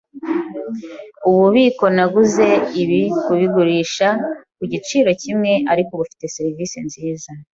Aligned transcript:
Ububiko 1.29 1.85
naguze 1.95 2.47
ibi 2.81 3.01
kubigurisha 3.23 4.07
ku 4.57 4.63
giciro 4.71 5.09
kimwe, 5.21 5.51
ariko 5.71 5.91
bufite 5.99 6.25
serivisi 6.35 6.77
nziza. 6.87 7.31